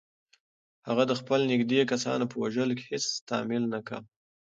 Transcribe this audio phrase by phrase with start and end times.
[0.87, 4.07] هغه د خپلو نږدې کسانو په وژلو کې هیڅ تامل نه کاوه.